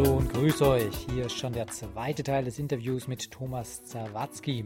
Hallo 0.00 0.16
und 0.16 0.32
grüß 0.32 0.62
euch. 0.62 0.96
Hier 1.10 1.26
ist 1.26 1.36
schon 1.36 1.52
der 1.52 1.66
zweite 1.66 2.22
Teil 2.22 2.46
des 2.46 2.58
Interviews 2.58 3.06
mit 3.06 3.30
Thomas 3.30 3.84
Zawatzki. 3.84 4.64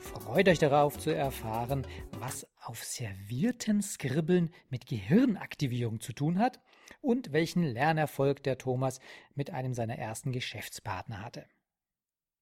Freut 0.00 0.48
euch 0.48 0.58
darauf 0.58 0.98
zu 0.98 1.14
erfahren, 1.14 1.86
was 2.18 2.48
auf 2.64 2.82
servierten 2.82 3.80
Skribbeln 3.80 4.52
mit 4.68 4.86
Gehirnaktivierung 4.86 6.00
zu 6.00 6.12
tun 6.12 6.40
hat 6.40 6.60
und 7.00 7.32
welchen 7.32 7.62
Lernerfolg 7.62 8.42
der 8.42 8.58
Thomas 8.58 8.98
mit 9.36 9.50
einem 9.50 9.72
seiner 9.72 9.98
ersten 9.98 10.32
Geschäftspartner 10.32 11.22
hatte. 11.22 11.46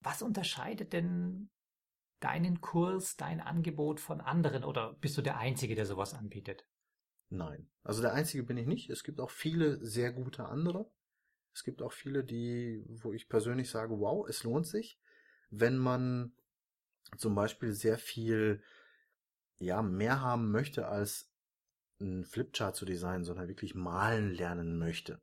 Was 0.00 0.22
unterscheidet 0.22 0.94
denn 0.94 1.50
deinen 2.20 2.62
Kurs, 2.62 3.18
dein 3.18 3.42
Angebot 3.42 4.00
von 4.00 4.22
anderen 4.22 4.64
oder 4.64 4.94
bist 4.94 5.18
du 5.18 5.20
der 5.20 5.36
Einzige, 5.36 5.74
der 5.74 5.84
sowas 5.84 6.14
anbietet? 6.14 6.66
Nein. 7.28 7.68
Also 7.82 8.00
der 8.00 8.14
Einzige 8.14 8.44
bin 8.44 8.56
ich 8.56 8.66
nicht. 8.66 8.88
Es 8.88 9.04
gibt 9.04 9.20
auch 9.20 9.30
viele 9.30 9.84
sehr 9.84 10.10
gute 10.10 10.46
andere. 10.46 10.91
Es 11.54 11.64
gibt 11.64 11.82
auch 11.82 11.92
viele, 11.92 12.24
die, 12.24 12.84
wo 12.88 13.12
ich 13.12 13.28
persönlich 13.28 13.70
sage, 13.70 13.98
wow, 14.00 14.28
es 14.28 14.42
lohnt 14.42 14.66
sich, 14.66 14.98
wenn 15.50 15.78
man 15.78 16.33
zum 17.16 17.34
Beispiel 17.34 17.72
sehr 17.72 17.97
viel, 17.97 18.62
ja, 19.58 19.80
mehr 19.80 20.20
haben 20.20 20.50
möchte 20.50 20.88
als 20.88 21.30
ein 22.00 22.25
Flipchart 22.25 22.75
zu 22.75 22.84
designen, 22.84 23.25
sondern 23.25 23.48
wirklich 23.48 23.75
malen 23.75 24.32
lernen 24.32 24.78
möchte. 24.78 25.20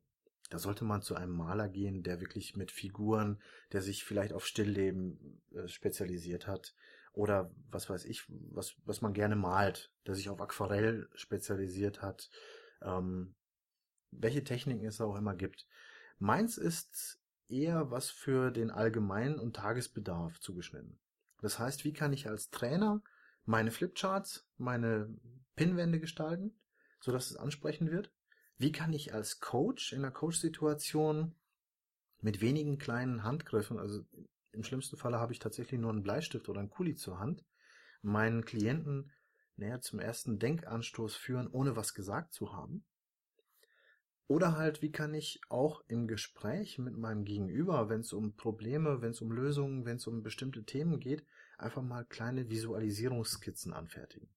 Da 0.50 0.60
sollte 0.60 0.86
man 0.86 1.02
zu 1.02 1.16
einem 1.16 1.32
Maler 1.32 1.70
gehen, 1.70 2.04
der 2.04 2.20
wirklich 2.20 2.56
mit 2.56 2.72
Figuren, 2.72 3.42
der 3.72 3.82
sich 3.82 4.04
vielleicht 4.04 4.34
auf 4.34 4.46
Stillleben 4.46 5.42
äh, 5.54 5.68
spezialisiert 5.68 6.48
hat 6.48 6.74
oder 7.14 7.52
was 7.70 7.90
weiß 7.90 8.06
ich, 8.06 8.26
was, 8.28 8.76
was 8.86 9.02
man 9.02 9.14
gerne 9.14 9.36
malt, 9.36 9.92
der 10.06 10.16
sich 10.16 10.30
auf 10.30 10.42
Aquarell 10.42 11.10
spezialisiert 11.14 12.02
hat, 12.02 12.30
ähm, 12.82 13.36
welche 14.12 14.44
Techniken 14.44 14.86
es 14.86 15.02
auch 15.02 15.16
immer 15.16 15.36
gibt. 15.36 15.68
Meins 16.22 16.60
ist 16.60 17.20
eher 17.50 17.90
was 17.90 18.12
für 18.12 18.52
den 18.52 18.70
allgemeinen 18.70 19.40
und 19.40 19.56
Tagesbedarf 19.56 20.40
zugeschnitten. 20.40 21.00
Das 21.42 21.58
heißt, 21.58 21.84
wie 21.84 21.94
kann 21.94 22.14
ich 22.14 22.30
als 22.30 22.52
Trainer 22.52 23.02
meine 23.46 23.72
Flipcharts, 23.72 24.48
meine 24.58 25.18
Pinwände 25.56 26.00
gestalten, 26.00 26.62
sodass 27.00 27.32
es 27.32 27.38
ansprechend 27.38 27.90
wird? 27.90 28.14
Wie 28.60 28.72
kann 28.72 28.94
ich 28.94 29.16
als 29.16 29.40
Coach 29.40 29.94
in 29.94 30.04
der 30.04 30.12
Coach-Situation 30.12 31.34
mit 32.20 32.40
wenigen 32.40 32.78
kleinen 32.78 33.24
Handgriffen, 33.24 33.80
also 33.80 34.06
im 34.52 34.64
schlimmsten 34.64 34.98
Falle 34.98 35.20
habe 35.20 35.34
ich 35.34 35.40
tatsächlich 35.40 35.82
nur 35.82 35.90
einen 35.90 36.04
Bleistift 36.04 36.48
oder 36.50 36.60
einen 36.60 36.70
Kuli 36.70 36.94
zur 36.94 37.18
Hand, 37.18 37.44
meinen 38.04 38.46
Klienten 38.46 39.12
näher 39.56 39.82
zum 39.82 40.00
ersten 40.00 40.38
Denkanstoß 40.38 41.16
führen, 41.16 41.48
ohne 41.48 41.76
was 41.76 41.96
gesagt 41.96 42.32
zu 42.32 42.54
haben? 42.54 42.86
Oder 44.32 44.56
halt, 44.56 44.82
wie 44.82 44.94
kann 44.94 45.14
ich 45.14 45.42
auch 45.50 45.84
im 45.90 46.08
Gespräch 46.08 46.78
mit 46.78 46.98
meinem 46.98 47.26
Gegenüber, 47.26 47.90
wenn 47.90 48.00
es 48.00 48.14
um 48.14 48.38
Probleme, 48.38 49.02
wenn 49.02 49.12
es 49.12 49.20
um 49.20 49.30
Lösungen, 49.30 49.84
wenn 49.84 49.98
es 49.98 50.08
um 50.08 50.24
bestimmte 50.24 50.64
Themen 50.64 51.02
geht, 51.02 51.26
einfach 51.58 51.82
mal 51.82 52.06
kleine 52.06 52.50
Visualisierungsskizzen 52.50 53.74
anfertigen. 53.74 54.30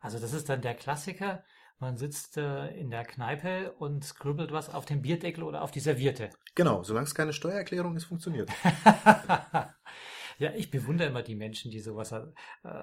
Also 0.00 0.18
das 0.18 0.32
ist 0.32 0.48
dann 0.48 0.60
der 0.60 0.74
Klassiker, 0.74 1.44
man 1.78 1.96
sitzt 1.96 2.36
äh, 2.36 2.66
in 2.70 2.90
der 2.90 3.04
Kneipe 3.04 3.74
und 3.74 4.02
scribbelt 4.02 4.50
was 4.50 4.74
auf 4.74 4.86
dem 4.86 5.02
Bierdeckel 5.02 5.44
oder 5.44 5.62
auf 5.62 5.70
die 5.70 5.78
Serviette. 5.78 6.30
Genau, 6.56 6.82
solange 6.82 7.06
es 7.06 7.14
keine 7.14 7.32
Steuererklärung 7.32 7.94
ist, 7.94 8.06
funktioniert. 8.06 8.50
ja, 10.38 10.50
ich 10.56 10.72
bewundere 10.72 11.10
immer 11.10 11.22
die 11.22 11.36
Menschen, 11.36 11.70
die 11.70 11.78
sowas 11.78 12.10
äh, 12.10 12.24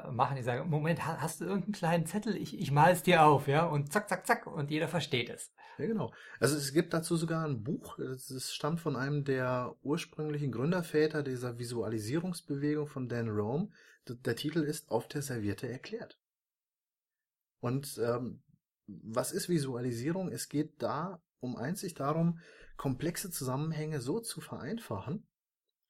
machen. 0.09 0.37
Die 0.37 0.43
sagen, 0.43 0.69
Moment, 0.69 1.05
hast 1.05 1.41
du 1.41 1.45
irgendeinen 1.45 1.73
kleinen 1.73 2.05
Zettel? 2.05 2.37
Ich, 2.37 2.57
ich 2.57 2.71
mal 2.71 2.93
es 2.93 3.03
dir 3.03 3.25
auf, 3.25 3.49
ja, 3.49 3.65
und 3.65 3.91
zack, 3.91 4.07
zack, 4.07 4.25
zack, 4.25 4.47
und 4.47 4.71
jeder 4.71 4.87
versteht 4.87 5.29
es. 5.29 5.51
Ja, 5.77 5.87
genau. 5.87 6.13
Also 6.39 6.55
es 6.55 6.73
gibt 6.73 6.93
dazu 6.93 7.15
sogar 7.17 7.45
ein 7.45 7.63
Buch, 7.63 7.97
das 7.97 8.53
stammt 8.53 8.79
von 8.79 8.95
einem 8.95 9.23
der 9.23 9.75
ursprünglichen 9.81 10.51
Gründerväter 10.51 11.23
dieser 11.23 11.57
Visualisierungsbewegung 11.57 12.87
von 12.87 13.09
Dan 13.09 13.29
Rome. 13.29 13.69
Der 14.07 14.35
Titel 14.35 14.59
ist 14.59 14.91
Auf 14.91 15.07
der 15.07 15.21
Serviette 15.21 15.67
erklärt. 15.67 16.19
Und 17.59 17.97
ähm, 18.03 18.43
was 18.87 19.31
ist 19.31 19.49
Visualisierung? 19.49 20.29
Es 20.29 20.49
geht 20.49 20.81
da 20.81 21.21
um 21.39 21.55
einzig 21.55 21.93
darum, 21.93 22.39
komplexe 22.77 23.31
Zusammenhänge 23.31 24.01
so 24.01 24.19
zu 24.19 24.41
vereinfachen, 24.41 25.25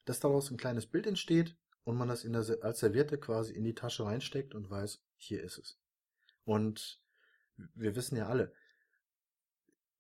dass 0.06 0.20
daraus 0.20 0.52
ein 0.52 0.58
kleines 0.58 0.86
Bild 0.86 1.08
entsteht 1.08 1.58
und 1.84 1.98
man 1.98 2.08
das 2.08 2.24
in 2.24 2.34
der, 2.34 2.46
als 2.62 2.80
Serviette 2.80 3.18
quasi 3.18 3.54
in 3.54 3.64
die 3.64 3.76
Tasche 3.76 4.06
reinsteckt 4.06 4.54
und 4.56 4.70
weiß, 4.70 5.02
hier 5.18 5.44
ist 5.44 5.58
es. 5.58 5.80
Und 6.46 7.02
wir 7.74 7.96
wissen 7.96 8.18
ja 8.18 8.28
alle, 8.28 8.54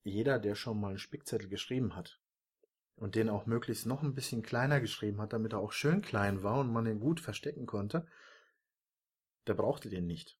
jeder, 0.03 0.39
der 0.39 0.55
schon 0.55 0.79
mal 0.79 0.89
einen 0.89 0.97
Spickzettel 0.97 1.49
geschrieben 1.49 1.95
hat 1.95 2.19
und 2.95 3.15
den 3.15 3.29
auch 3.29 3.45
möglichst 3.45 3.85
noch 3.85 4.03
ein 4.03 4.15
bisschen 4.15 4.43
kleiner 4.43 4.79
geschrieben 4.79 5.21
hat, 5.21 5.33
damit 5.33 5.53
er 5.53 5.59
auch 5.59 5.71
schön 5.71 6.01
klein 6.01 6.43
war 6.43 6.59
und 6.59 6.71
man 6.71 6.85
den 6.85 6.99
gut 6.99 7.19
verstecken 7.19 7.65
konnte, 7.65 8.05
der 9.47 9.55
brauchte 9.55 9.89
den 9.89 10.05
nicht. 10.05 10.37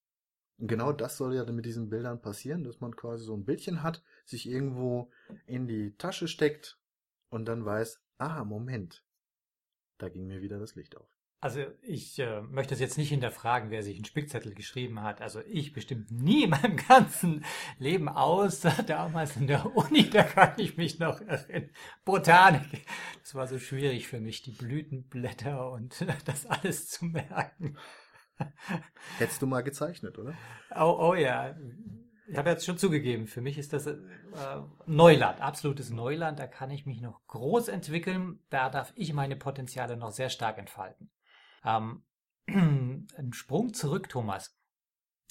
Und 0.58 0.68
genau 0.68 0.92
das 0.92 1.16
soll 1.16 1.34
ja 1.34 1.44
mit 1.44 1.66
diesen 1.66 1.90
Bildern 1.90 2.20
passieren, 2.22 2.62
dass 2.62 2.80
man 2.80 2.94
quasi 2.94 3.24
so 3.24 3.36
ein 3.36 3.44
Bildchen 3.44 3.82
hat, 3.82 4.02
sich 4.24 4.48
irgendwo 4.48 5.10
in 5.46 5.66
die 5.66 5.96
Tasche 5.96 6.28
steckt 6.28 6.78
und 7.28 7.46
dann 7.46 7.64
weiß, 7.64 8.00
ah, 8.18 8.44
Moment, 8.44 9.02
da 9.98 10.08
ging 10.08 10.26
mir 10.26 10.42
wieder 10.42 10.58
das 10.58 10.76
Licht 10.76 10.96
auf. 10.96 11.13
Also 11.44 11.60
ich 11.82 12.18
äh, 12.20 12.40
möchte 12.40 12.72
es 12.72 12.80
jetzt 12.80 12.96
nicht 12.96 13.10
hinterfragen, 13.10 13.70
wer 13.70 13.82
sich 13.82 13.96
einen 13.96 14.06
Spickzettel 14.06 14.54
geschrieben 14.54 15.02
hat. 15.02 15.20
Also 15.20 15.42
ich 15.46 15.74
bestimmt 15.74 16.10
nie 16.10 16.44
in 16.44 16.50
meinem 16.50 16.76
ganzen 16.88 17.44
Leben 17.78 18.08
aus. 18.08 18.62
Damals 18.86 19.36
in 19.36 19.46
der 19.46 19.76
Uni, 19.76 20.08
da 20.08 20.22
kann 20.22 20.54
ich 20.56 20.78
mich 20.78 20.98
noch 21.00 21.20
erinnern. 21.20 21.68
Botanik. 22.06 22.86
Das 23.20 23.34
war 23.34 23.46
so 23.46 23.58
schwierig 23.58 24.08
für 24.08 24.20
mich, 24.20 24.40
die 24.40 24.52
Blütenblätter 24.52 25.70
und 25.70 26.06
das 26.24 26.46
alles 26.46 26.88
zu 26.88 27.04
merken. 27.04 27.76
Hättest 29.18 29.42
du 29.42 29.46
mal 29.46 29.60
gezeichnet, 29.60 30.18
oder? 30.18 30.32
Oh, 30.74 30.96
oh 31.10 31.14
ja. 31.14 31.54
Ich 32.26 32.38
habe 32.38 32.48
jetzt 32.48 32.64
schon 32.64 32.78
zugegeben, 32.78 33.26
für 33.26 33.42
mich 33.42 33.58
ist 33.58 33.74
das 33.74 33.86
äh, 33.86 33.98
Neuland, 34.86 35.42
absolutes 35.42 35.90
Neuland. 35.90 36.38
Da 36.38 36.46
kann 36.46 36.70
ich 36.70 36.86
mich 36.86 37.02
noch 37.02 37.20
groß 37.26 37.68
entwickeln. 37.68 38.38
Da 38.48 38.70
darf 38.70 38.94
ich 38.96 39.12
meine 39.12 39.36
Potenziale 39.36 39.98
noch 39.98 40.10
sehr 40.10 40.30
stark 40.30 40.56
entfalten. 40.56 41.10
Ähm, 41.64 42.04
ein 42.46 43.32
Sprung 43.32 43.72
zurück, 43.74 44.08
Thomas. 44.08 44.56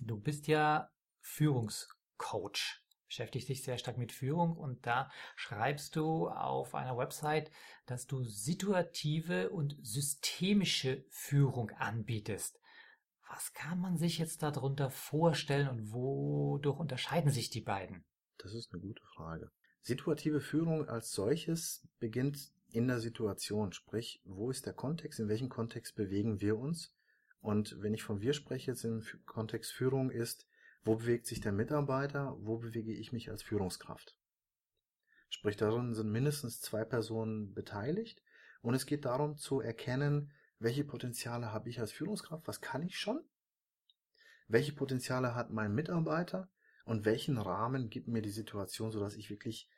Du 0.02 0.20
bist 0.20 0.48
ja 0.48 0.90
Führungscoach 1.22 2.84
beschäftigst 3.14 3.50
dich 3.50 3.62
sehr 3.62 3.78
stark 3.78 4.00
mit 4.00 4.12
Führung 4.12 4.58
und 4.58 4.88
da 4.88 5.08
schreibst 5.36 5.96
du 5.96 6.30
auf 6.30 6.74
einer 6.74 6.98
Website, 6.98 7.52
dass 7.86 8.08
du 8.08 8.24
situative 8.24 9.52
und 9.52 9.78
systemische 9.84 11.06
Führung 11.10 11.70
anbietest. 11.78 12.60
Was 13.30 13.54
kann 13.54 13.80
man 13.80 13.98
sich 13.98 14.18
jetzt 14.18 14.42
darunter 14.42 14.90
vorstellen 14.90 15.70
und 15.70 15.94
wodurch 15.94 16.80
unterscheiden 16.80 17.30
sich 17.30 17.52
die 17.52 17.62
beiden? 17.62 18.04
Das 18.40 18.56
ist 18.56 18.74
eine 18.74 18.82
gute 18.82 19.04
Frage. 19.16 19.52
Situative 19.84 20.42
Führung 20.42 20.90
als 20.90 21.12
solches 21.12 21.88
beginnt 22.00 22.52
in 22.74 22.88
der 22.88 23.00
Situation, 23.00 23.72
sprich, 23.72 24.20
wo 24.26 24.50
ist 24.50 24.66
der 24.66 24.74
Kontext, 24.74 25.20
in 25.20 25.30
welchem 25.30 25.48
Kontext 25.48 25.96
bewegen 25.96 26.42
wir 26.42 26.58
uns? 26.58 26.92
Und 27.40 27.82
wenn 27.82 27.94
ich 27.94 28.04
von 28.04 28.22
wir 28.22 28.34
spreche, 28.34 28.72
jetzt 28.72 28.84
im 28.84 29.04
Kontext 29.26 29.72
Führung 29.72 30.10
ist, 30.10 30.48
wo 30.84 30.96
bewegt 30.96 31.28
sich 31.28 31.40
der 31.40 31.52
Mitarbeiter, 31.52 32.36
wo 32.40 32.58
bewege 32.58 32.92
ich 32.92 33.14
mich 33.14 33.30
als 33.30 33.44
Führungskraft? 33.44 34.18
Sprich, 35.30 35.56
darin 35.56 35.94
sind 35.94 36.12
mindestens 36.12 36.62
zwei 36.62 36.84
Personen 36.84 37.54
beteiligt 37.54 38.24
und 38.62 38.74
es 38.74 38.86
geht 38.86 39.06
darum 39.06 39.38
zu 39.38 39.62
erkennen, 39.62 40.32
welche 40.58 40.84
Potenziale 40.84 41.52
habe 41.52 41.70
ich 41.70 41.80
als 41.80 41.92
Führungskraft? 41.92 42.48
Was 42.48 42.62
kann 42.62 42.82
ich 42.82 42.98
schon? 42.98 43.22
Welche 44.48 44.74
Potenziale 44.74 45.36
hat 45.36 45.52
mein 45.52 45.74
Mitarbeiter? 45.74 46.50
Und 46.86 47.06
welchen 47.06 47.38
Rahmen 47.38 47.90
gibt 47.90 48.08
mir 48.08 48.22
die 48.22 48.30
Situation, 48.30 48.92
sodass 48.92 49.16
ich 49.16 49.30
wirklich 49.30 49.70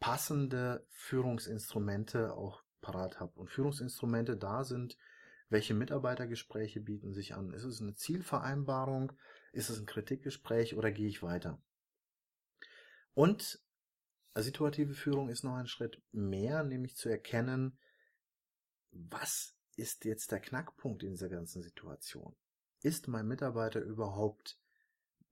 passende 0.00 0.86
Führungsinstrumente 0.90 2.34
auch 2.34 2.62
parat 2.80 3.20
habe? 3.20 3.38
Und 3.38 3.50
Führungsinstrumente 3.50 4.36
da 4.36 4.64
sind, 4.64 4.96
welche 5.50 5.74
Mitarbeitergespräche 5.74 6.80
bieten 6.80 7.12
sich 7.12 7.34
an? 7.34 7.52
Ist 7.52 7.64
es 7.64 7.80
eine 7.80 7.94
Zielvereinbarung? 7.94 9.12
Ist 9.52 9.68
es 9.68 9.78
ein 9.78 9.86
Kritikgespräch 9.86 10.76
oder 10.76 10.90
gehe 10.90 11.08
ich 11.08 11.22
weiter? 11.22 11.60
Und 13.14 13.60
situative 14.34 14.94
Führung 14.94 15.28
ist 15.28 15.42
noch 15.42 15.56
ein 15.56 15.66
Schritt 15.66 16.00
mehr, 16.12 16.62
nämlich 16.62 16.96
zu 16.96 17.08
erkennen, 17.08 17.78
was 18.92 19.54
ist 19.76 20.04
jetzt 20.04 20.32
der 20.32 20.40
Knackpunkt 20.40 21.02
in 21.02 21.10
dieser 21.10 21.28
ganzen 21.28 21.62
Situation? 21.62 22.34
Ist 22.82 23.08
mein 23.08 23.26
Mitarbeiter 23.26 23.80
überhaupt 23.80 24.58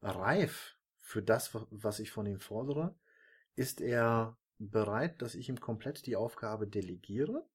reif 0.03 0.77
für 0.99 1.23
das, 1.23 1.55
was 1.71 2.01
ich 2.01 2.11
von 2.11 2.27
ihm 2.27 2.41
fordere? 2.41 2.95
Ist 3.55 3.81
er 3.81 4.37
bereit, 4.59 5.23
dass 5.23 5.35
ich 5.35 5.49
ihm 5.49 5.61
komplett 5.61 6.07
die 6.07 6.17
Aufgabe 6.17 6.67
delegiere? 6.67 7.47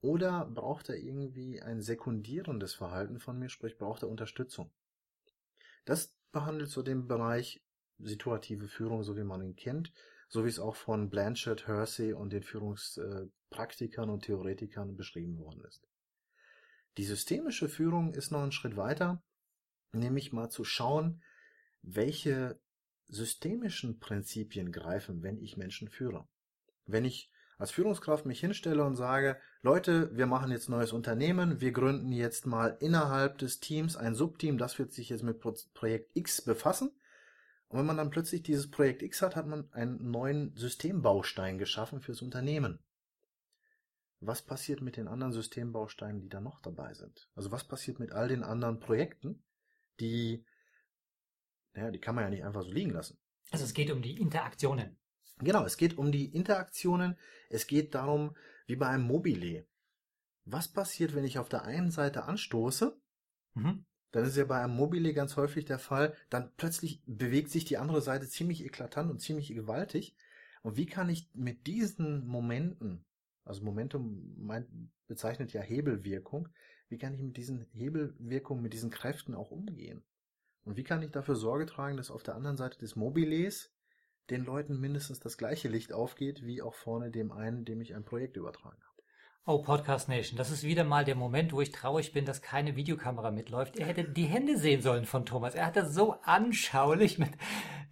Oder 0.00 0.46
braucht 0.46 0.88
er 0.88 0.96
irgendwie 0.96 1.60
ein 1.60 1.80
sekundierendes 1.80 2.74
Verhalten 2.74 3.18
von 3.18 3.38
mir, 3.38 3.48
sprich 3.48 3.78
braucht 3.78 4.02
er 4.02 4.08
Unterstützung? 4.08 4.70
Das 5.84 6.14
behandelt 6.32 6.70
so 6.70 6.82
den 6.82 7.06
Bereich 7.06 7.62
situative 7.98 8.68
Führung, 8.68 9.02
so 9.02 9.16
wie 9.16 9.24
man 9.24 9.42
ihn 9.42 9.56
kennt, 9.56 9.92
so 10.28 10.44
wie 10.44 10.48
es 10.48 10.58
auch 10.58 10.76
von 10.76 11.08
Blanchard, 11.08 11.66
Hersey 11.66 12.12
und 12.12 12.32
den 12.32 12.42
Führungspraktikern 12.42 14.10
und 14.10 14.24
Theoretikern 14.24 14.96
beschrieben 14.96 15.38
worden 15.38 15.64
ist. 15.64 15.88
Die 16.98 17.04
systemische 17.04 17.68
Führung 17.68 18.14
ist 18.14 18.30
noch 18.30 18.42
einen 18.42 18.52
Schritt 18.52 18.76
weiter, 18.76 19.22
nämlich 19.92 20.32
mal 20.32 20.50
zu 20.50 20.64
schauen, 20.64 21.22
welche 21.82 22.60
systemischen 23.08 23.98
Prinzipien 23.98 24.72
greifen, 24.72 25.22
wenn 25.22 25.38
ich 25.38 25.56
Menschen 25.56 25.88
führe. 25.88 26.26
Wenn 26.86 27.04
ich 27.04 27.30
als 27.58 27.70
Führungskraft 27.70 28.26
mich 28.26 28.40
hinstelle 28.40 28.84
und 28.84 28.96
sage, 28.96 29.38
Leute, 29.62 30.14
wir 30.14 30.26
machen 30.26 30.50
jetzt 30.50 30.68
neues 30.68 30.92
Unternehmen, 30.92 31.60
wir 31.60 31.72
gründen 31.72 32.12
jetzt 32.12 32.46
mal 32.46 32.76
innerhalb 32.80 33.38
des 33.38 33.60
Teams 33.60 33.96
ein 33.96 34.14
Subteam, 34.14 34.58
das 34.58 34.78
wird 34.78 34.92
sich 34.92 35.08
jetzt 35.08 35.22
mit 35.22 35.40
Projekt 35.74 36.10
X 36.14 36.42
befassen. 36.42 36.90
Und 37.68 37.78
wenn 37.78 37.86
man 37.86 37.96
dann 37.96 38.10
plötzlich 38.10 38.42
dieses 38.42 38.70
Projekt 38.70 39.02
X 39.02 39.22
hat, 39.22 39.36
hat 39.36 39.46
man 39.46 39.72
einen 39.72 40.10
neuen 40.10 40.54
Systembaustein 40.56 41.58
geschaffen 41.58 42.00
fürs 42.00 42.22
Unternehmen. 42.22 42.78
Was 44.20 44.42
passiert 44.42 44.80
mit 44.80 44.96
den 44.96 45.08
anderen 45.08 45.32
Systembausteinen, 45.32 46.20
die 46.20 46.28
da 46.28 46.40
noch 46.40 46.60
dabei 46.60 46.94
sind? 46.94 47.28
Also 47.34 47.50
was 47.50 47.64
passiert 47.64 47.98
mit 47.98 48.12
all 48.12 48.28
den 48.28 48.42
anderen 48.42 48.80
Projekten, 48.80 49.42
die, 50.00 50.44
naja, 51.74 51.90
die 51.90 52.00
kann 52.00 52.14
man 52.14 52.24
ja 52.24 52.30
nicht 52.30 52.44
einfach 52.44 52.62
so 52.62 52.70
liegen 52.70 52.92
lassen. 52.92 53.18
Also 53.50 53.64
es 53.64 53.74
geht 53.74 53.90
um 53.90 54.02
die 54.02 54.20
Interaktionen. 54.20 54.96
Genau, 55.38 55.64
es 55.64 55.76
geht 55.76 55.98
um 55.98 56.12
die 56.12 56.34
Interaktionen. 56.34 57.16
Es 57.50 57.66
geht 57.66 57.94
darum, 57.94 58.34
wie 58.66 58.76
bei 58.76 58.88
einem 58.88 59.04
Mobile. 59.04 59.66
Was 60.44 60.68
passiert, 60.68 61.14
wenn 61.14 61.24
ich 61.24 61.38
auf 61.38 61.48
der 61.48 61.64
einen 61.64 61.90
Seite 61.90 62.24
anstoße? 62.24 62.98
Mhm. 63.54 63.84
Dann 64.12 64.24
ist 64.24 64.36
ja 64.36 64.44
bei 64.44 64.62
einem 64.62 64.74
Mobile 64.74 65.12
ganz 65.12 65.36
häufig 65.36 65.64
der 65.66 65.78
Fall, 65.78 66.14
dann 66.30 66.50
plötzlich 66.56 67.02
bewegt 67.06 67.50
sich 67.50 67.64
die 67.64 67.76
andere 67.76 68.00
Seite 68.00 68.28
ziemlich 68.28 68.64
eklatant 68.64 69.10
und 69.10 69.20
ziemlich 69.20 69.48
gewaltig. 69.48 70.16
Und 70.62 70.76
wie 70.76 70.86
kann 70.86 71.10
ich 71.10 71.28
mit 71.34 71.66
diesen 71.66 72.26
Momenten, 72.26 73.04
also 73.44 73.62
Momentum 73.62 74.48
bezeichnet 75.06 75.52
ja 75.52 75.60
Hebelwirkung, 75.60 76.48
wie 76.88 76.98
kann 76.98 77.14
ich 77.14 77.20
mit 77.20 77.36
diesen 77.36 77.66
Hebelwirkungen, 77.72 78.62
mit 78.62 78.72
diesen 78.72 78.90
Kräften 78.90 79.34
auch 79.34 79.50
umgehen? 79.50 80.02
Und 80.64 80.76
wie 80.76 80.84
kann 80.84 81.02
ich 81.02 81.10
dafür 81.10 81.36
Sorge 81.36 81.66
tragen, 81.66 81.96
dass 81.96 82.10
auf 82.10 82.22
der 82.22 82.36
anderen 82.36 82.56
Seite 82.56 82.78
des 82.78 82.96
Mobiles 82.96 83.75
den 84.30 84.44
Leuten 84.44 84.78
mindestens 84.80 85.20
das 85.20 85.38
gleiche 85.38 85.68
Licht 85.68 85.92
aufgeht, 85.92 86.44
wie 86.44 86.62
auch 86.62 86.74
vorne 86.74 87.10
dem 87.10 87.32
einen, 87.32 87.64
dem 87.64 87.80
ich 87.80 87.94
ein 87.94 88.04
Projekt 88.04 88.36
übertragen 88.36 88.78
habe. 88.84 88.96
Oh, 89.48 89.62
Podcast 89.62 90.08
Nation, 90.08 90.36
das 90.36 90.50
ist 90.50 90.64
wieder 90.64 90.82
mal 90.82 91.04
der 91.04 91.14
Moment, 91.14 91.52
wo 91.52 91.60
ich 91.60 91.70
traurig 91.70 92.12
bin, 92.12 92.24
dass 92.24 92.42
keine 92.42 92.74
Videokamera 92.74 93.30
mitläuft. 93.30 93.78
Er 93.78 93.86
hätte 93.86 94.02
die 94.02 94.24
Hände 94.24 94.58
sehen 94.58 94.82
sollen 94.82 95.06
von 95.06 95.24
Thomas. 95.24 95.54
Er 95.54 95.66
hat 95.66 95.76
das 95.76 95.94
so 95.94 96.16
anschaulich 96.24 97.18
mit, 97.18 97.30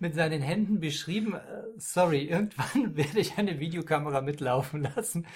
mit 0.01 0.17
seinen 0.17 0.43
Händen 0.43 0.81
beschrieben. 0.81 1.35
Äh, 1.35 1.63
sorry, 1.77 2.25
irgendwann 2.25 2.97
werde 2.97 3.21
ich 3.21 3.39
eine 3.39 3.61
Videokamera 3.61 4.21
mitlaufen 4.21 4.83
lassen 4.97 5.29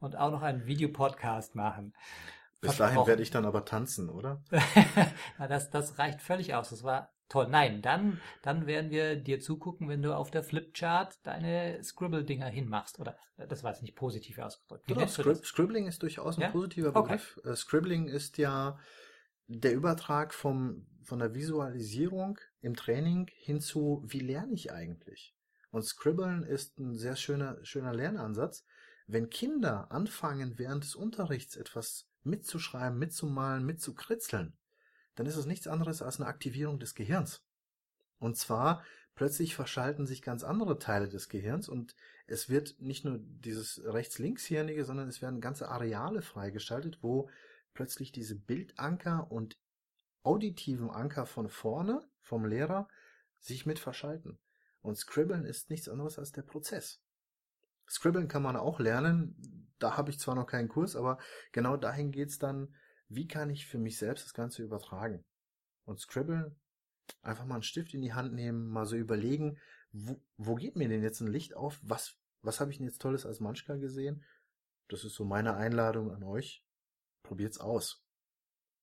und 0.00 0.16
auch 0.16 0.30
noch 0.30 0.40
einen 0.40 0.64
Videopodcast 0.64 1.54
machen. 1.54 1.92
Bis 2.62 2.78
dahin 2.78 3.06
werde 3.06 3.22
ich 3.22 3.30
dann 3.30 3.44
aber 3.44 3.66
tanzen, 3.66 4.08
oder? 4.08 4.42
Na, 5.38 5.46
das, 5.46 5.68
das 5.68 5.98
reicht 5.98 6.22
völlig 6.22 6.54
aus. 6.54 6.70
Das 6.70 6.84
war 6.84 7.12
Toll. 7.28 7.48
Nein, 7.48 7.82
dann, 7.82 8.20
dann 8.42 8.66
werden 8.66 8.90
wir 8.90 9.16
dir 9.16 9.40
zugucken, 9.40 9.88
wenn 9.88 10.00
du 10.00 10.14
auf 10.14 10.30
der 10.30 10.44
Flipchart 10.44 11.18
deine 11.24 11.82
Scribble-Dinger 11.82 12.46
hinmachst. 12.46 13.00
Oder 13.00 13.18
das 13.36 13.64
war 13.64 13.72
jetzt 13.72 13.82
nicht 13.82 13.96
positiv 13.96 14.38
ausgedrückt. 14.38 14.86
Genau, 14.86 15.06
Scrib 15.06 15.44
Scribbling 15.44 15.86
ist 15.88 16.02
durchaus 16.02 16.36
ein 16.36 16.42
ja? 16.42 16.50
positiver 16.50 16.92
Begriff. 16.92 17.36
Okay. 17.38 17.50
Äh, 17.50 17.56
Scribbling 17.56 18.06
ist 18.06 18.38
ja 18.38 18.78
der 19.48 19.74
Übertrag 19.74 20.34
vom, 20.34 20.86
von 21.02 21.18
der 21.18 21.34
Visualisierung 21.34 22.38
im 22.60 22.76
Training 22.76 23.28
hin 23.34 23.60
zu, 23.60 24.04
wie 24.06 24.20
lerne 24.20 24.54
ich 24.54 24.72
eigentlich? 24.72 25.34
Und 25.70 25.82
Scribbeln 25.82 26.44
ist 26.44 26.78
ein 26.78 26.94
sehr 26.94 27.16
schöner, 27.16 27.58
schöner 27.64 27.92
Lernansatz. 27.92 28.64
Wenn 29.08 29.30
Kinder 29.30 29.90
anfangen, 29.90 30.58
während 30.58 30.84
des 30.84 30.94
Unterrichts 30.94 31.56
etwas 31.56 32.08
mitzuschreiben, 32.22 32.98
mitzumalen, 32.98 33.64
mitzukritzeln, 33.64 34.56
dann 35.16 35.26
ist 35.26 35.36
es 35.36 35.46
nichts 35.46 35.66
anderes 35.66 36.02
als 36.02 36.20
eine 36.20 36.28
Aktivierung 36.28 36.78
des 36.78 36.94
Gehirns. 36.94 37.42
Und 38.18 38.36
zwar 38.36 38.84
plötzlich 39.14 39.54
verschalten 39.54 40.06
sich 40.06 40.22
ganz 40.22 40.44
andere 40.44 40.78
Teile 40.78 41.08
des 41.08 41.28
Gehirns 41.28 41.68
und 41.68 41.96
es 42.26 42.48
wird 42.48 42.76
nicht 42.80 43.04
nur 43.04 43.18
dieses 43.18 43.82
rechts-links-Hirnige, 43.84 44.84
sondern 44.84 45.08
es 45.08 45.22
werden 45.22 45.40
ganze 45.40 45.68
Areale 45.68 46.22
freigeschaltet, 46.22 47.02
wo 47.02 47.28
plötzlich 47.74 48.12
diese 48.12 48.36
Bildanker 48.36 49.30
und 49.30 49.58
auditiven 50.22 50.90
Anker 50.90 51.24
von 51.24 51.48
vorne, 51.48 52.06
vom 52.20 52.44
Lehrer, 52.44 52.88
sich 53.40 53.64
mit 53.64 53.78
verschalten. 53.78 54.38
Und 54.82 54.96
Scribbeln 54.96 55.44
ist 55.44 55.70
nichts 55.70 55.88
anderes 55.88 56.18
als 56.18 56.32
der 56.32 56.42
Prozess. 56.42 57.00
Scribbeln 57.88 58.28
kann 58.28 58.42
man 58.42 58.56
auch 58.56 58.80
lernen. 58.80 59.70
Da 59.78 59.96
habe 59.96 60.10
ich 60.10 60.18
zwar 60.18 60.34
noch 60.34 60.46
keinen 60.46 60.68
Kurs, 60.68 60.96
aber 60.96 61.18
genau 61.52 61.76
dahin 61.76 62.10
geht's 62.10 62.38
dann, 62.38 62.74
wie 63.08 63.28
kann 63.28 63.50
ich 63.50 63.66
für 63.66 63.78
mich 63.78 63.98
selbst 63.98 64.24
das 64.24 64.34
Ganze 64.34 64.62
übertragen? 64.62 65.24
Und 65.84 66.00
Scribble, 66.00 66.56
einfach 67.22 67.44
mal 67.44 67.54
einen 67.54 67.62
Stift 67.62 67.94
in 67.94 68.02
die 68.02 68.12
Hand 68.12 68.34
nehmen, 68.34 68.68
mal 68.68 68.86
so 68.86 68.96
überlegen, 68.96 69.58
wo, 69.92 70.20
wo 70.36 70.54
geht 70.56 70.76
mir 70.76 70.88
denn 70.88 71.02
jetzt 71.02 71.20
ein 71.20 71.28
Licht 71.28 71.54
auf? 71.54 71.78
Was, 71.82 72.18
was 72.42 72.60
habe 72.60 72.70
ich 72.70 72.78
denn 72.78 72.86
jetzt 72.86 73.00
Tolles 73.00 73.26
als 73.26 73.40
Manschka 73.40 73.76
gesehen? 73.76 74.24
Das 74.88 75.04
ist 75.04 75.14
so 75.14 75.24
meine 75.24 75.56
Einladung 75.56 76.12
an 76.12 76.22
euch. 76.22 76.64
Probiert's 77.22 77.58
aus. 77.58 78.04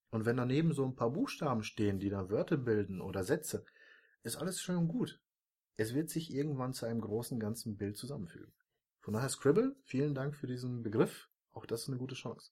Und 0.09 0.25
wenn 0.25 0.37
daneben 0.37 0.73
so 0.73 0.85
ein 0.85 0.95
paar 0.95 1.11
Buchstaben 1.11 1.63
stehen, 1.63 1.99
die 1.99 2.09
da 2.09 2.29
Wörter 2.29 2.57
bilden 2.57 3.01
oder 3.01 3.23
Sätze, 3.23 3.65
ist 4.21 4.35
alles 4.35 4.61
schön 4.61 4.77
und 4.77 4.87
gut. 4.87 5.19
Es 5.75 5.93
wird 5.93 6.09
sich 6.09 6.33
irgendwann 6.33 6.73
zu 6.73 6.85
einem 6.85 7.01
großen 7.01 7.39
ganzen 7.39 7.77
Bild 7.77 7.97
zusammenfügen. 7.97 8.53
Von 9.01 9.15
daher 9.15 9.29
Scribble, 9.29 9.75
vielen 9.83 10.13
Dank 10.13 10.35
für 10.35 10.47
diesen 10.47 10.83
Begriff. 10.83 11.29
Auch 11.51 11.65
das 11.65 11.83
ist 11.83 11.87
eine 11.89 11.97
gute 11.97 12.15
Chance. 12.15 12.51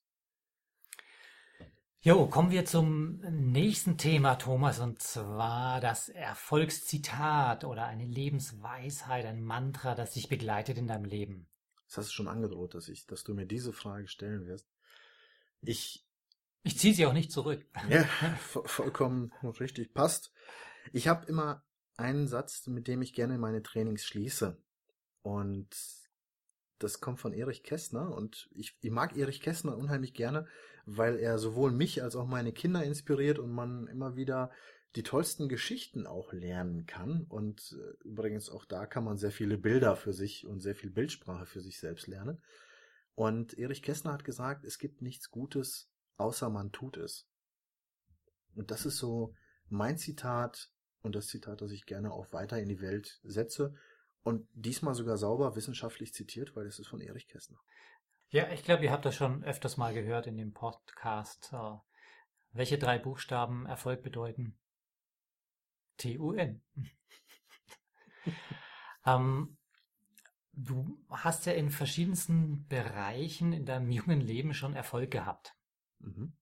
Jo, 2.04 2.26
kommen 2.26 2.50
wir 2.50 2.64
zum 2.64 3.20
nächsten 3.20 3.96
Thema, 3.96 4.34
Thomas, 4.34 4.80
und 4.80 5.00
zwar 5.00 5.80
das 5.80 6.08
Erfolgszitat 6.08 7.62
oder 7.62 7.86
eine 7.86 8.06
Lebensweisheit, 8.06 9.24
ein 9.24 9.40
Mantra, 9.40 9.94
das 9.94 10.14
dich 10.14 10.28
begleitet 10.28 10.78
in 10.78 10.88
deinem 10.88 11.04
Leben. 11.04 11.46
Das 11.86 11.98
hast 11.98 12.08
du 12.08 12.14
schon 12.14 12.26
angedroht, 12.26 12.74
dass 12.74 12.88
ich, 12.88 13.06
dass 13.06 13.22
du 13.22 13.34
mir 13.34 13.46
diese 13.46 13.72
Frage 13.72 14.08
stellen 14.08 14.46
wirst. 14.46 14.66
Ich, 15.60 16.04
ich 16.64 16.76
ziehe 16.76 16.92
sie 16.92 17.06
auch 17.06 17.12
nicht 17.12 17.30
zurück. 17.30 17.64
Ja, 17.88 18.02
vollkommen 18.64 19.30
richtig 19.60 19.94
passt. 19.94 20.32
Ich 20.92 21.06
habe 21.06 21.26
immer 21.26 21.62
einen 21.96 22.26
Satz, 22.26 22.66
mit 22.66 22.88
dem 22.88 23.00
ich 23.02 23.14
gerne 23.14 23.38
meine 23.38 23.62
Trainings 23.62 24.04
schließe. 24.04 24.60
Und 25.22 25.68
das 26.82 27.00
kommt 27.00 27.20
von 27.20 27.32
Erich 27.32 27.62
Kästner 27.62 28.14
und 28.14 28.48
ich, 28.54 28.76
ich 28.80 28.90
mag 28.90 29.16
Erich 29.16 29.40
Kästner 29.40 29.76
unheimlich 29.76 30.14
gerne, 30.14 30.46
weil 30.84 31.18
er 31.18 31.38
sowohl 31.38 31.70
mich 31.70 32.02
als 32.02 32.16
auch 32.16 32.26
meine 32.26 32.52
Kinder 32.52 32.82
inspiriert 32.82 33.38
und 33.38 33.50
man 33.52 33.86
immer 33.86 34.16
wieder 34.16 34.50
die 34.96 35.02
tollsten 35.02 35.48
Geschichten 35.48 36.06
auch 36.06 36.32
lernen 36.32 36.86
kann. 36.86 37.24
Und 37.28 37.76
äh, 37.78 38.06
übrigens 38.06 38.50
auch 38.50 38.64
da 38.64 38.86
kann 38.86 39.04
man 39.04 39.16
sehr 39.16 39.30
viele 39.30 39.56
Bilder 39.56 39.96
für 39.96 40.12
sich 40.12 40.46
und 40.46 40.60
sehr 40.60 40.74
viel 40.74 40.90
Bildsprache 40.90 41.46
für 41.46 41.60
sich 41.60 41.78
selbst 41.78 42.06
lernen. 42.06 42.42
Und 43.14 43.58
Erich 43.58 43.82
Kästner 43.82 44.12
hat 44.12 44.24
gesagt, 44.24 44.64
es 44.64 44.78
gibt 44.78 45.02
nichts 45.02 45.30
Gutes, 45.30 45.90
außer 46.16 46.50
man 46.50 46.72
tut 46.72 46.96
es. 46.96 47.26
Und 48.54 48.70
das 48.70 48.84
ist 48.84 48.98
so 48.98 49.34
mein 49.68 49.96
Zitat 49.96 50.70
und 51.00 51.14
das 51.14 51.28
Zitat, 51.28 51.60
das 51.60 51.72
ich 51.72 51.86
gerne 51.86 52.12
auch 52.12 52.32
weiter 52.32 52.58
in 52.58 52.68
die 52.68 52.80
Welt 52.80 53.20
setze. 53.22 53.74
Und 54.22 54.48
diesmal 54.54 54.94
sogar 54.94 55.16
sauber 55.16 55.56
wissenschaftlich 55.56 56.14
zitiert, 56.14 56.54
weil 56.54 56.66
es 56.66 56.78
ist 56.78 56.88
von 56.88 57.00
Erich 57.00 57.26
Kästner. 57.26 57.60
Ja, 58.28 58.50
ich 58.50 58.64
glaube, 58.64 58.84
ihr 58.84 58.92
habt 58.92 59.04
das 59.04 59.16
schon 59.16 59.44
öfters 59.44 59.76
mal 59.76 59.92
gehört 59.92 60.26
in 60.26 60.36
dem 60.36 60.52
Podcast. 60.52 61.50
Äh, 61.52 61.76
welche 62.52 62.78
drei 62.78 62.98
Buchstaben 62.98 63.66
Erfolg 63.66 64.02
bedeuten? 64.02 64.56
T-U-N. 65.98 66.62
ähm, 69.06 69.58
du 70.52 70.98
hast 71.10 71.46
ja 71.46 71.52
in 71.52 71.70
verschiedensten 71.70 72.66
Bereichen 72.68 73.52
in 73.52 73.66
deinem 73.66 73.90
jungen 73.90 74.20
Leben 74.20 74.54
schon 74.54 74.74
Erfolg 74.74 75.10
gehabt. 75.10 75.54
Mhm. 75.98 76.34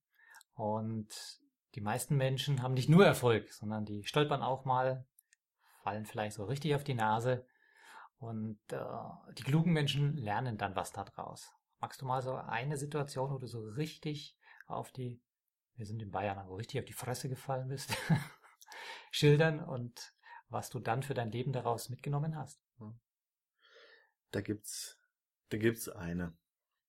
Und 0.55 1.41
die 1.75 1.81
meisten 1.81 2.17
Menschen 2.17 2.63
haben 2.63 2.75
nicht 2.75 2.89
nur 2.89 3.07
Erfolg, 3.07 3.53
sondern 3.53 3.85
die 3.85 4.05
stolpern 4.05 4.43
auch 4.43 4.65
mal, 4.65 5.07
fallen 5.83 6.07
vielleicht 6.07 6.37
so 6.37 6.45
richtig 6.45 6.75
auf 6.75 6.85
die 6.85 6.95
Nase 6.95 7.47
Und 8.21 8.61
äh, 8.71 9.33
die 9.39 9.43
klugen 9.43 9.73
Menschen 9.73 10.15
lernen 10.19 10.59
dann 10.59 10.77
was 10.77 10.93
daraus. 10.93 11.51
Magst 11.81 12.03
du 12.03 12.05
mal 12.05 12.21
so 12.21 12.35
eine 12.35 12.77
Situation, 12.77 13.31
wo 13.31 13.39
du 13.39 13.47
so 13.47 13.61
richtig 13.63 14.37
auf 14.67 14.93
die, 14.93 15.23
wir 15.77 15.87
sind 15.87 16.03
in 16.03 16.11
Bayern, 16.11 16.47
wo 16.47 16.57
richtig 16.57 16.81
auf 16.81 16.85
die 16.85 16.93
Fresse 16.93 17.31
gefallen 17.31 17.69
bist, 17.69 17.97
schildern 19.11 19.65
und 19.65 20.13
was 20.51 20.69
du 20.69 20.81
dann 20.81 21.03
für 21.03 21.15
dein 21.15 21.33
Leben 21.33 21.53
daraus 21.53 21.89
mitgenommen 21.89 22.37
hast? 22.37 22.63
Da 24.33 24.43
gibt's, 24.43 24.99
da 25.49 25.57
gibt's 25.57 25.89
eine. 25.89 26.37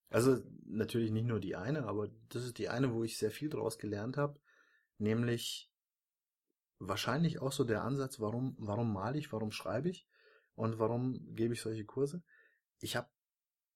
Also 0.09 0.43
natürlich 0.65 1.11
nicht 1.11 1.27
nur 1.27 1.39
die 1.39 1.55
eine, 1.55 1.85
aber 1.85 2.09
das 2.27 2.43
ist 2.43 2.57
die 2.57 2.67
eine, 2.67 2.93
wo 2.93 3.05
ich 3.05 3.17
sehr 3.17 3.31
viel 3.31 3.49
daraus 3.49 3.77
gelernt 3.77 4.17
habe, 4.17 4.37
nämlich 4.97 5.71
wahrscheinlich 6.77 7.39
auch 7.39 7.53
so 7.53 7.63
der 7.63 7.83
Ansatz, 7.83 8.19
warum, 8.19 8.57
warum 8.59 8.91
male 8.91 9.17
ich, 9.17 9.31
warum 9.31 9.51
schreibe 9.51 9.87
ich 9.87 10.10
und 10.55 10.79
warum 10.79 11.35
gebe 11.35 11.53
ich 11.53 11.61
solche 11.61 11.85
Kurse. 11.85 12.23
Ich 12.79 12.95
habe 12.95 13.09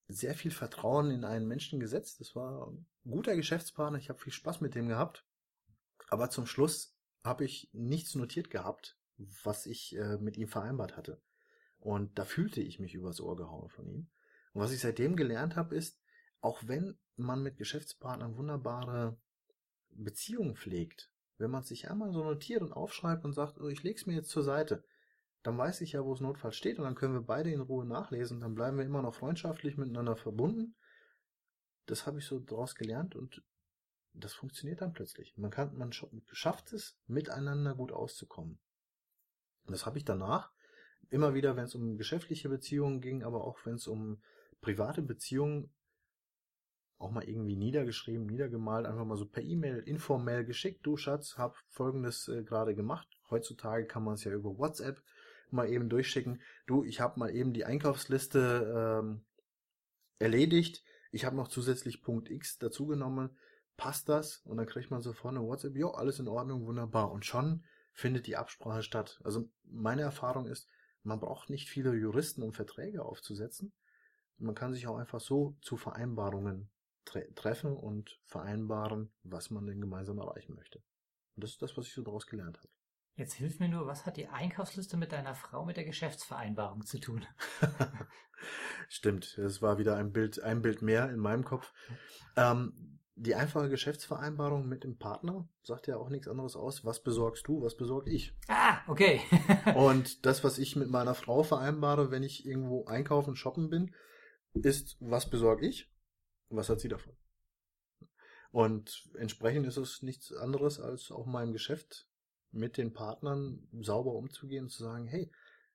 sehr 0.08 0.36
viel 0.36 0.52
Vertrauen 0.52 1.12
in 1.12 1.24
einen 1.24 1.48
Menschen 1.48 1.80
gesetzt. 1.80 2.20
Das 2.20 2.36
war 2.36 2.68
ein 2.68 2.86
guter 3.10 3.36
Geschäftspartner. 3.36 3.98
Ich 3.98 4.10
habe 4.10 4.20
viel 4.20 4.34
Spaß 4.34 4.62
mit 4.62 4.76
dem 4.76 4.88
gehabt. 4.88 5.26
Aber 6.10 6.30
zum 6.30 6.46
Schluss 6.46 6.96
habe 7.24 7.46
ich 7.46 7.70
nichts 7.74 8.16
notiert 8.16 8.50
gehabt, 8.50 8.98
was 9.18 9.66
ich 9.66 9.96
äh, 9.96 10.18
mit 10.18 10.38
ihm 10.38 10.48
vereinbart 10.48 10.96
hatte. 10.96 11.22
Und 11.80 12.18
da 12.20 12.26
fühlte 12.26 12.62
ich 12.62 12.80
mich 12.80 12.94
übers 12.94 13.20
Ohr 13.20 13.36
gehauen 13.36 13.70
von 13.70 13.88
ihm. 13.88 14.08
Und 14.54 14.62
was 14.62 14.72
ich 14.72 14.80
seitdem 14.80 15.16
gelernt 15.16 15.56
habe, 15.56 15.76
ist, 15.76 16.00
auch 16.42 16.62
wenn 16.68 16.98
man 17.16 17.42
mit 17.42 17.58
Geschäftspartnern 17.58 18.38
wunderbare 18.38 19.18
Beziehungen 19.90 20.56
pflegt, 20.56 21.12
wenn 21.38 21.52
man 21.52 21.64
sich 21.64 21.90
einmal 21.90 22.12
so 22.12 22.24
notiert 22.24 22.62
und 22.62 22.74
aufschreibt 22.74 23.26
und 23.26 23.34
sagt, 23.34 23.60
oh, 23.60 23.68
ich 23.68 23.84
leg's 23.84 24.06
mir 24.06 24.14
jetzt 24.14 24.30
zur 24.30 24.44
Seite, 24.44 24.84
dann 25.46 25.60
weiß 25.60 25.82
ich 25.82 25.92
ja, 25.92 26.04
wo 26.04 26.12
es 26.12 26.22
notfalls 26.22 26.56
steht 26.56 26.80
und 26.80 26.86
dann 26.86 26.96
können 26.96 27.14
wir 27.14 27.22
beide 27.22 27.52
in 27.52 27.62
Ruhe 27.62 27.86
nachlesen. 27.86 28.40
Dann 28.40 28.56
bleiben 28.56 28.78
wir 28.78 28.84
immer 28.84 29.04
noch 29.04 29.14
freundschaftlich 29.14 29.78
miteinander 29.78 30.16
verbunden. 30.16 30.76
Das 31.86 32.08
habe 32.08 32.18
ich 32.18 32.26
so 32.26 32.40
daraus 32.40 32.74
gelernt 32.74 33.16
und 33.16 33.44
das 34.14 34.34
funktioniert 34.34 34.82
dann 34.82 34.94
plötzlich. 34.94 35.38
Man 35.38 35.52
kann, 35.52 35.78
man 35.78 35.92
schafft 35.92 36.74
es, 36.74 36.98
miteinander 37.06 37.76
gut 37.76 37.92
auszukommen. 37.92 38.58
Und 39.66 39.72
das 39.72 39.86
habe 39.86 40.00
ich 40.00 40.06
danach 40.06 40.52
immer 41.12 41.36
wieder, 41.36 41.56
wenn 41.56 41.66
es 41.66 41.76
um 41.76 41.96
geschäftliche 41.96 42.50
Beziehungen 42.50 43.00
ging, 43.00 43.22
aber 43.22 43.44
auch 43.44 43.64
wenn 43.68 43.76
es 43.76 43.86
um 43.86 44.24
private 44.62 45.04
Beziehungen 45.04 45.70
auch 46.98 47.12
mal 47.12 47.24
irgendwie 47.24 47.56
niedergeschrieben, 47.56 48.26
niedergemalt, 48.26 48.88
einfach 48.88 49.06
mal 49.06 49.18
so 49.18 49.28
per 49.28 49.44
E-Mail 49.44 49.78
informell 49.86 50.44
geschickt. 50.44 50.84
Du 50.88 50.98
Schatz, 50.98 51.38
hab 51.38 51.56
folgendes 51.70 52.30
äh, 52.30 52.44
gerade 52.44 52.74
gemacht. 52.74 53.08
Heutzutage 53.30 53.86
kann 53.86 54.04
man 54.04 54.16
es 54.16 54.24
ja 54.24 54.32
über 54.32 54.58
WhatsApp 54.58 55.04
mal 55.56 55.70
eben 55.70 55.90
durchschicken. 55.90 56.42
Du, 56.68 56.84
ich 56.84 57.00
habe 57.00 57.20
mal 57.20 57.34
eben 57.34 57.54
die 57.54 57.66
Einkaufsliste 57.66 59.02
ähm, 59.02 59.26
erledigt. 60.20 60.84
Ich 61.12 61.26
habe 61.26 61.36
noch 61.36 61.48
zusätzlich 61.48 62.02
Punkt 62.02 62.30
X 62.30 62.58
dazugenommen. 62.58 63.38
Passt 63.78 64.10
das? 64.10 64.38
Und 64.46 64.58
dann 64.58 64.68
kriegt 64.68 64.92
man 64.92 65.02
sofort 65.02 65.36
eine 65.36 65.46
WhatsApp. 65.46 65.76
Jo, 65.76 65.90
alles 65.90 66.20
in 66.20 66.28
Ordnung, 66.28 66.66
wunderbar. 66.66 67.12
Und 67.12 67.26
schon 67.26 67.66
findet 67.94 68.28
die 68.28 68.38
Absprache 68.38 68.84
statt. 68.84 69.20
Also 69.24 69.50
meine 69.64 70.02
Erfahrung 70.02 70.48
ist, 70.48 70.68
man 71.04 71.20
braucht 71.20 71.50
nicht 71.50 71.70
viele 71.70 71.94
Juristen, 71.94 72.42
um 72.42 72.54
Verträge 72.54 73.04
aufzusetzen. 73.04 73.74
Man 74.38 74.56
kann 74.56 74.74
sich 74.74 74.88
auch 74.88 74.98
einfach 74.98 75.22
so 75.22 75.56
zu 75.62 75.78
Vereinbarungen 75.78 76.70
tre 77.06 77.32
treffen 77.36 77.78
und 77.78 78.20
vereinbaren, 78.26 79.14
was 79.24 79.50
man 79.52 79.66
denn 79.66 79.80
gemeinsam 79.80 80.18
erreichen 80.18 80.56
möchte. 80.56 80.80
Und 81.36 81.44
das 81.44 81.52
ist 81.52 81.62
das, 81.62 81.78
was 81.78 81.86
ich 81.86 81.94
so 81.94 82.02
daraus 82.02 82.26
gelernt 82.26 82.58
habe. 82.58 82.70
Jetzt 83.16 83.36
hilf 83.36 83.60
mir 83.60 83.70
nur, 83.70 83.88
was 83.88 84.06
hat 84.06 84.18
die 84.18 84.28
Einkaufsliste 84.28 84.98
mit 84.98 85.14
deiner 85.14 85.36
Frau 85.36 85.64
mit 85.64 85.78
der 85.78 85.86
Geschäftsvereinbarung 85.86 86.86
zu 86.86 87.00
tun? 87.00 87.26
Stimmt, 88.90 89.38
es 89.38 89.62
war 89.62 89.78
wieder 89.78 89.96
ein 89.96 90.12
Bild, 90.12 90.44
ein 90.44 90.62
Bild 90.62 90.82
mehr 90.82 91.10
in 91.10 91.20
meinem 91.20 91.46
Kopf. 91.46 91.72
Ähm, 92.36 93.00
die 93.16 93.36
einfache 93.36 93.70
Geschäftsvereinbarung 93.70 94.68
mit 94.68 94.84
dem 94.84 94.98
Partner 94.98 95.48
sagt 95.64 95.88
ja 95.88 95.96
auch 95.96 96.10
nichts 96.10 96.28
anderes 96.28 96.58
aus. 96.58 96.84
Was 96.84 97.02
besorgst 97.02 97.48
du, 97.48 97.62
was 97.62 97.78
besorge 97.78 98.12
ich? 98.12 98.34
Ah, 98.50 98.80
okay. 98.88 99.22
und 99.76 100.26
das, 100.26 100.44
was 100.44 100.58
ich 100.58 100.76
mit 100.76 100.90
meiner 100.90 101.16
Frau 101.16 101.44
vereinbare, 101.44 102.12
wenn 102.12 102.24
ich 102.24 102.46
irgendwo 102.46 102.84
einkaufen, 102.84 103.38
shoppen 103.38 103.70
bin, 103.70 103.96
ist, 104.54 104.98
was 105.00 105.30
besorge 105.30 105.66
ich? 105.66 105.90
Was 106.50 106.68
hat 106.68 106.82
sie 106.82 106.90
davon? 106.90 107.14
Und 108.52 109.10
entsprechend 109.18 109.66
ist 109.68 109.78
es 109.78 110.02
nichts 110.02 110.34
anderes 110.34 110.82
als 110.82 111.12
auch 111.12 111.26
meinem 111.26 111.54
Geschäft 111.54 112.10
mit 112.56 112.78
den 112.78 112.94
Partnern 112.94 113.68
sauber 113.82 114.14
umzugehen 114.14 114.66
und 114.66 114.70
zu 114.70 114.84
sagen, 114.84 115.08
hey, 115.08 115.32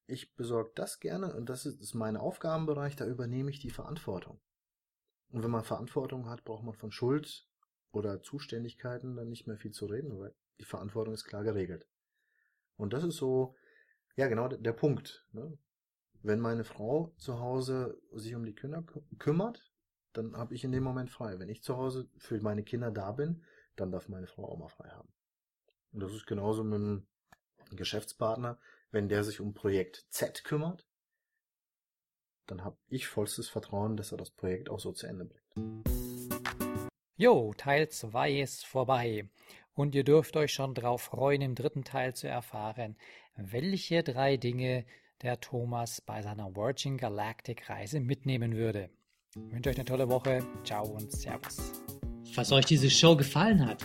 ich 0.07 0.35
besorge 0.35 0.73
das 0.75 0.99
gerne 0.99 1.35
und 1.35 1.49
das 1.49 1.67
ist 1.67 1.95
mein 1.95 2.17
Aufgabenbereich, 2.17 2.97
da 2.97 3.07
übernehme 3.07 3.51
ich 3.51 3.61
die 3.61 3.71
Verantwortung. 3.71 4.41
Und 5.31 5.45
wenn 5.45 5.51
man 5.51 5.63
Verantwortung 5.63 6.29
hat, 6.29 6.45
braucht 6.45 6.65
man 6.65 6.75
von 6.75 6.91
Schuld 6.91 7.47
oder 7.93 8.23
Zuständigkeiten 8.23 9.15
dann 9.15 9.29
nicht 9.29 9.47
mehr 9.47 9.57
viel 9.57 9.71
zu 9.71 9.87
reden, 9.87 10.19
weil 10.19 10.35
die 10.59 10.65
Verantwortung 10.65 11.15
ist 11.15 11.25
klar 11.25 11.45
geregelt. 11.45 11.87
Und 12.77 12.93
das 12.93 13.05
ist 13.05 13.17
so, 13.17 13.55
ja 14.17 14.27
genau 14.27 14.49
der, 14.49 14.59
der 14.59 14.73
Punkt. 14.73 15.25
Ne? 15.33 15.57
Wenn 16.23 16.41
meine 16.41 16.65
Frau 16.65 17.15
zu 17.17 17.39
Hause 17.39 18.01
sich 18.13 18.35
um 18.35 18.45
die 18.45 18.55
Kinder 18.55 18.85
kümmert, 19.19 19.71
dann 20.13 20.37
habe 20.37 20.55
ich 20.55 20.65
in 20.65 20.73
dem 20.73 20.83
Moment 20.83 21.11
frei. 21.11 21.39
Wenn 21.39 21.49
ich 21.49 21.63
zu 21.63 21.77
Hause 21.77 22.09
für 22.19 22.41
meine 22.41 22.65
Kinder 22.65 22.91
da 22.91 23.13
bin, 23.13 23.45
dann 23.77 23.93
darf 23.93 24.09
meine 24.09 24.27
Frau 24.27 24.45
auch 24.45 24.59
mal 24.59 24.69
frei 24.69 24.89
haben. 24.89 25.13
Und 25.93 26.01
das 26.01 26.13
ist 26.13 26.27
genauso 26.27 26.65
mit 26.65 26.81
einem 26.81 27.07
Geschäftspartner. 27.73 28.59
Wenn 28.91 29.09
der 29.09 29.25
sich 29.25 29.41
um 29.41 29.55
Projekt 29.55 30.07
Z 30.11 30.45
kümmert, 30.45 30.85
dann 32.47 32.65
habe 32.65 32.77
ich 32.89 33.07
vollstes 33.07 33.49
Vertrauen, 33.49 33.97
dass 33.97 34.13
er 34.13 34.19
das 34.19 34.31
Projekt 34.31 34.69
auch 34.69 34.81
so 34.81 34.93
zu 34.93 35.07
Ende 35.07 35.27
bringt. 35.27 35.89
Jo, 37.17 37.53
Teil 37.57 37.89
2 37.89 38.41
ist 38.41 38.67
vorbei. 38.67 39.29
Und 39.75 39.95
ihr 39.95 40.05
dürft 40.05 40.37
euch 40.37 40.53
schon 40.53 40.75
drauf 40.75 41.03
freuen, 41.03 41.43
im 41.43 41.55
dritten 41.55 41.85
Teil 41.85 42.15
zu 42.15 42.27
erfahren, 42.27 42.97
welche 43.37 44.03
drei 44.03 44.37
Dinge 44.37 44.85
der 45.23 45.41
Thomas 45.41 46.01
bei 46.01 46.23
seiner 46.23 46.57
Virgin 46.57 46.97
Galactic 46.97 47.69
Reise 47.69 48.01
mitnehmen 48.01 48.57
würde. 48.57 48.91
Ich 49.31 49.53
wünsche 49.53 49.71
euch 49.71 49.77
eine 49.77 49.85
tolle 49.85 50.09
Woche. 50.09 50.45
Ciao 50.65 50.87
und 50.87 51.13
Servus. 51.13 51.73
Falls 52.33 52.53
euch 52.53 52.65
diese 52.65 52.91
Show 52.91 53.17
gefallen 53.17 53.65
hat, 53.65 53.85